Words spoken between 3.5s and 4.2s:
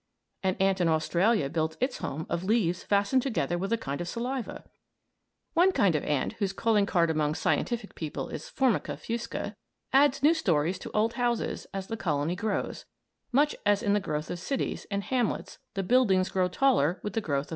with a kind of